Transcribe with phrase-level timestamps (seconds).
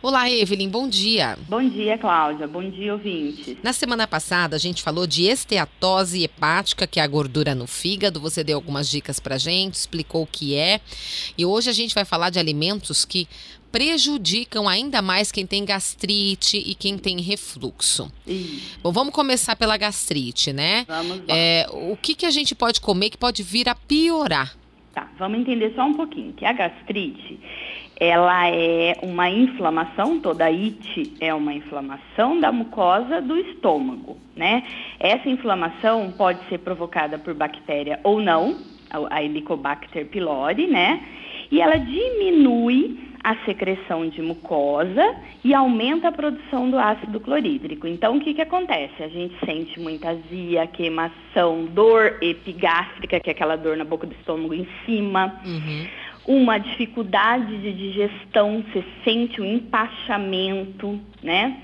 [0.00, 1.36] Olá, Evelyn, bom dia.
[1.48, 2.46] Bom dia, Cláudia.
[2.46, 3.56] Bom dia, ouvintes.
[3.64, 8.20] Na semana passada, a gente falou de esteatose hepática, que é a gordura no fígado.
[8.20, 10.80] Você deu algumas dicas pra gente, explicou o que é.
[11.36, 13.26] E hoje a gente vai falar de alimentos que
[13.72, 18.08] prejudicam ainda mais quem tem gastrite e quem tem refluxo.
[18.24, 18.78] Isso.
[18.80, 20.84] Bom, vamos começar pela gastrite, né?
[20.86, 21.36] Vamos lá.
[21.36, 24.56] É, o que, que a gente pode comer que pode vir a piorar?
[24.94, 26.32] Tá, vamos entender só um pouquinho.
[26.32, 27.38] Que a gastrite,
[28.00, 34.62] ela é uma inflamação, toda it é uma inflamação da mucosa do estômago, né?
[35.00, 38.56] Essa inflamação pode ser provocada por bactéria ou não,
[39.10, 41.02] a Helicobacter pylori, né?
[41.50, 47.86] E ela diminui a secreção de mucosa e aumenta a produção do ácido clorídrico.
[47.86, 49.02] Então, o que, que acontece?
[49.02, 54.14] A gente sente muita azia, queimação, dor epigástrica, que é aquela dor na boca do
[54.14, 55.40] estômago em cima.
[55.44, 55.86] Uhum.
[56.28, 61.56] Uma dificuldade de digestão, você sente um empachamento, né?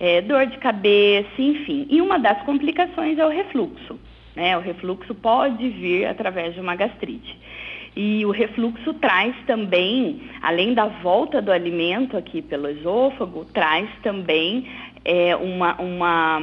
[0.00, 1.86] É, dor de cabeça, enfim.
[1.90, 4.00] E uma das complicações é o refluxo.
[4.34, 4.56] Né?
[4.56, 7.38] O refluxo pode vir através de uma gastrite.
[7.94, 14.66] E o refluxo traz também, além da volta do alimento aqui pelo esôfago, traz também
[15.04, 16.40] é, uma, uma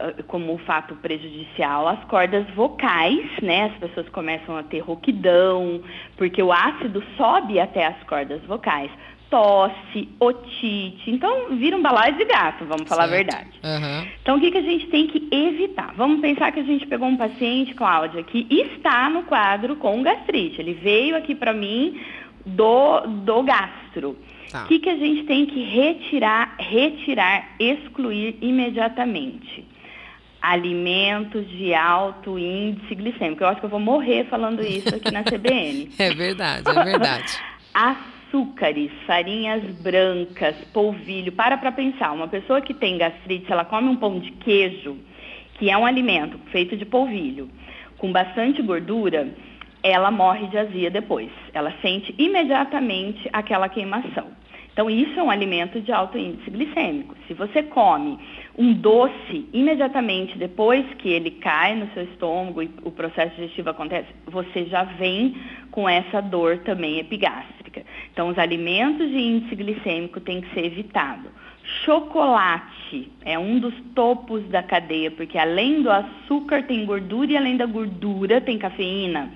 [0.00, 3.66] hum, como fato prejudicial as cordas vocais, né?
[3.66, 5.82] As pessoas começam a ter rouquidão,
[6.16, 8.90] porque o ácido sobe até as cordas vocais
[9.30, 11.10] tosse, otite.
[11.10, 13.16] Então, vira um balaio de gato, vamos falar a Certo.
[13.16, 13.60] verdade.
[13.62, 14.08] Uhum.
[14.22, 15.92] Então, o que, que a gente tem que evitar?
[15.96, 20.60] Vamos pensar que a gente pegou um paciente, Cláudia, que está no quadro com gastrite.
[20.60, 22.00] Ele veio aqui para mim
[22.44, 24.16] do, do gastro.
[24.50, 24.64] Tá.
[24.64, 29.64] O que, que a gente tem que retirar, retirar, excluir imediatamente?
[30.48, 33.42] Alimentos de alto índice glicêmico.
[33.42, 35.90] Eu acho que eu vou morrer falando isso aqui na CBN.
[35.98, 37.38] É verdade, é verdade.
[37.74, 41.32] açúcares, farinhas brancas, polvilho.
[41.32, 44.96] Para para pensar, uma pessoa que tem gastrite, se ela come um pão de queijo,
[45.54, 47.48] que é um alimento feito de polvilho,
[47.98, 49.28] com bastante gordura,
[49.82, 51.30] ela morre de azia depois.
[51.52, 54.28] Ela sente imediatamente aquela queimação.
[54.76, 57.16] Então, isso é um alimento de alto índice glicêmico.
[57.26, 58.18] Se você come
[58.58, 64.08] um doce imediatamente depois que ele cai no seu estômago e o processo digestivo acontece,
[64.26, 65.34] você já vem
[65.70, 67.82] com essa dor também epigástrica.
[68.12, 71.30] Então, os alimentos de índice glicêmico têm que ser evitados.
[71.86, 77.56] Chocolate é um dos topos da cadeia, porque além do açúcar tem gordura e além
[77.56, 79.32] da gordura tem cafeína.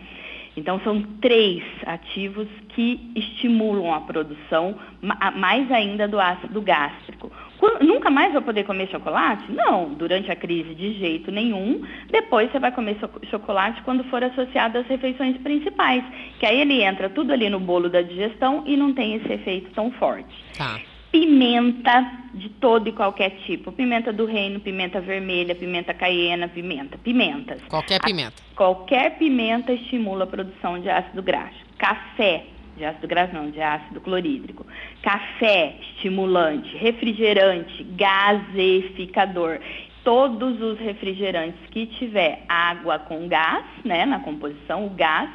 [0.60, 7.32] Então, são três ativos que estimulam a produção, ma- mais ainda do ácido gástrico.
[7.80, 9.50] Nunca mais vai poder comer chocolate?
[9.50, 11.82] Não, durante a crise de jeito nenhum.
[12.10, 12.96] Depois você vai comer
[13.30, 16.04] chocolate quando for associado às refeições principais,
[16.38, 19.70] que aí ele entra tudo ali no bolo da digestão e não tem esse efeito
[19.72, 20.78] tão forte Tá.
[21.10, 22.19] pimenta
[22.60, 23.72] todo e qualquer tipo.
[23.72, 27.60] Pimenta do reino, pimenta vermelha, pimenta caiena, pimenta, pimentas.
[27.68, 28.34] Qualquer pimenta.
[28.54, 31.58] Qualquer pimenta estimula a produção de ácido graxo.
[31.78, 32.44] Café,
[32.76, 34.66] de ácido graxo não, de ácido clorídrico.
[35.02, 36.76] Café, estimulante.
[36.76, 39.58] Refrigerante, gasificador.
[40.04, 45.30] Todos os refrigerantes que tiver água com gás, né, na composição, o gás,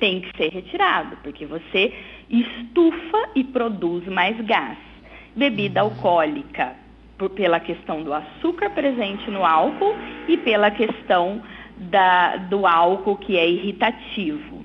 [0.00, 1.92] tem que ser retirado, porque você
[2.28, 4.91] estufa e produz mais gás.
[5.34, 6.74] Bebida alcoólica,
[7.16, 9.94] por- pela questão do açúcar presente no álcool
[10.28, 11.40] e pela questão
[11.76, 14.64] da- do álcool que é irritativo.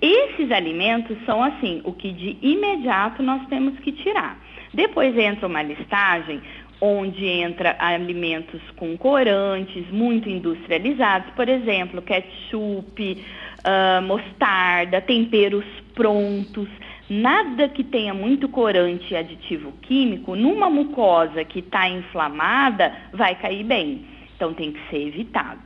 [0.00, 4.38] Esses alimentos são assim, o que de imediato nós temos que tirar.
[4.72, 6.40] Depois entra uma listagem
[6.80, 13.24] onde entra alimentos com corantes muito industrializados, por exemplo, ketchup,
[13.64, 15.64] ah, mostarda, temperos
[15.94, 16.68] prontos,
[17.08, 23.64] nada que tenha muito corante e aditivo químico, numa mucosa que está inflamada, vai cair
[23.64, 24.04] bem.
[24.34, 25.60] Então tem que ser evitado.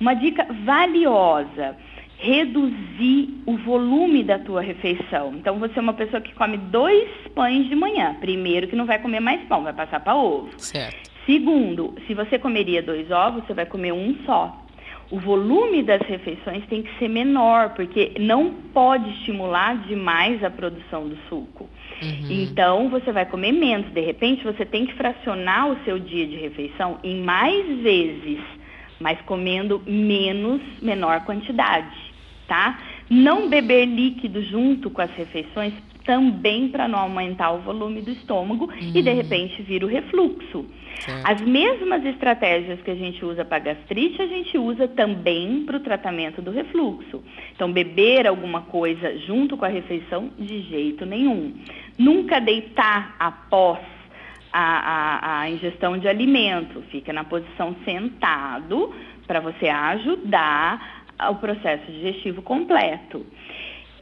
[0.00, 1.76] Uma dica valiosa,
[2.18, 5.34] reduzir o volume da tua refeição.
[5.34, 8.16] Então você é uma pessoa que come dois pães de manhã.
[8.20, 10.50] Primeiro que não vai comer mais pão, vai passar para ovo.
[10.56, 11.08] Certo.
[11.26, 14.64] Segundo, se você comeria dois ovos, você vai comer um só.
[15.10, 21.08] O volume das refeições tem que ser menor, porque não pode estimular demais a produção
[21.08, 21.68] do suco.
[22.02, 22.26] Uhum.
[22.30, 23.90] Então, você vai comer menos.
[23.90, 28.38] De repente, você tem que fracionar o seu dia de refeição em mais vezes,
[29.00, 31.96] mas comendo menos, menor quantidade,
[32.46, 32.78] tá?
[33.08, 35.72] Não beber líquido junto com as refeições
[36.08, 38.92] também para não aumentar o volume do estômago uhum.
[38.94, 40.64] e de repente vir o refluxo.
[41.00, 41.22] Certo.
[41.22, 45.80] As mesmas estratégias que a gente usa para gastrite, a gente usa também para o
[45.80, 47.22] tratamento do refluxo.
[47.54, 51.52] Então, beber alguma coisa junto com a refeição, de jeito nenhum.
[51.98, 53.78] Nunca deitar após
[54.50, 56.82] a, a, a ingestão de alimento.
[56.90, 58.94] Fica na posição sentado
[59.26, 63.26] para você ajudar o processo digestivo completo.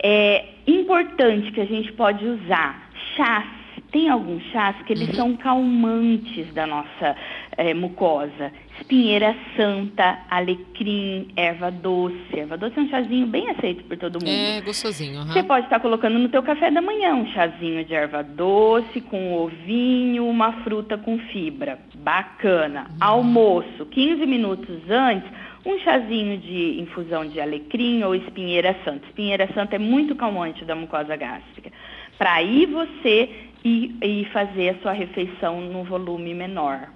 [0.03, 3.57] É importante que a gente pode usar chás
[3.97, 5.15] tem alguns chás que eles uhum.
[5.15, 7.17] são calmantes da nossa
[7.57, 8.53] é, mucosa.
[8.79, 12.17] Espinheira santa, alecrim, erva doce.
[12.39, 14.29] Erva doce é um chazinho bem aceito por todo mundo.
[14.29, 15.21] É, gostosinho.
[15.21, 15.27] Uhum.
[15.29, 19.35] Você pode estar colocando no teu café da manhã um chazinho de erva doce com
[19.35, 21.79] ovinho, uma fruta com fibra.
[21.95, 22.83] Bacana.
[22.91, 22.97] Uhum.
[23.01, 25.31] Almoço, 15 minutos antes,
[25.67, 29.05] um chazinho de infusão de alecrim ou espinheira santa.
[29.07, 31.73] Espinheira santa é muito calmante da mucosa gástrica.
[32.17, 33.29] Para aí você
[33.65, 36.89] ir, ir fazer a sua refeição no volume menor,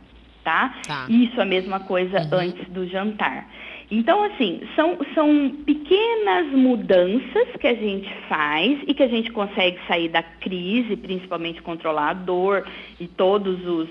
[0.45, 0.73] tá?
[0.87, 1.07] tá.
[1.09, 2.39] Isso a mesma coisa uhum.
[2.39, 3.49] antes do jantar.
[3.91, 9.81] Então, assim, são, são pequenas mudanças que a gente faz e que a gente consegue
[9.89, 12.65] sair da crise, principalmente controlar a dor
[13.01, 13.89] e todos os,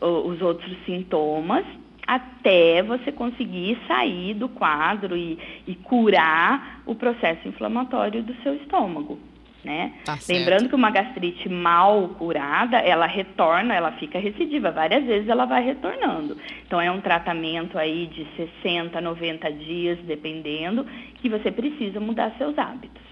[0.00, 1.64] os outros sintomas,
[2.06, 9.18] até você conseguir sair do quadro e, e curar o processo inflamatório do seu estômago.
[9.64, 9.94] Né?
[10.04, 14.70] Tá Lembrando que uma gastrite mal curada, ela retorna, ela fica recidiva.
[14.70, 16.36] Várias vezes ela vai retornando.
[16.64, 18.24] Então é um tratamento aí de
[18.62, 20.86] 60, 90 dias, dependendo,
[21.20, 23.02] que você precisa mudar seus hábitos.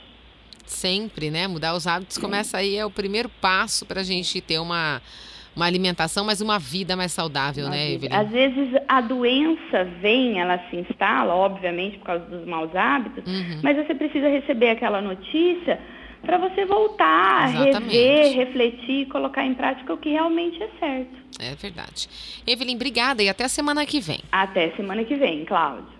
[0.64, 1.48] Sempre, né?
[1.48, 2.22] Mudar os hábitos Sim.
[2.22, 5.02] começa aí, é o primeiro passo para a gente ter uma
[5.54, 8.06] uma alimentação, mas uma vida mais saudável, uma né, vida.
[8.06, 8.16] Evelyn?
[8.16, 13.60] Às vezes a doença vem, ela se instala, obviamente, por causa dos maus hábitos, uhum.
[13.62, 15.78] mas você precisa receber aquela notícia
[16.22, 17.96] para você voltar, Exatamente.
[17.96, 21.24] rever, refletir e colocar em prática o que realmente é certo.
[21.38, 22.08] É verdade.
[22.46, 24.20] Evelyn, obrigada e até a semana que vem.
[24.32, 25.93] Até semana que vem, Cláudio.